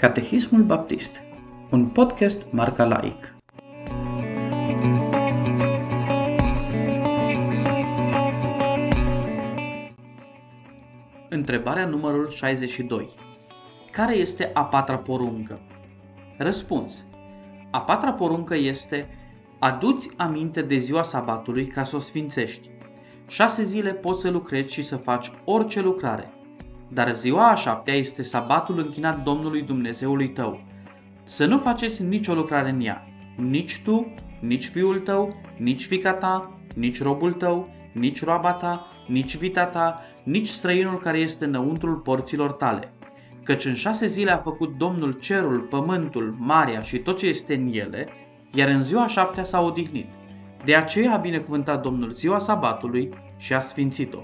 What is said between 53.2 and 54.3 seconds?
și a sfințit-o.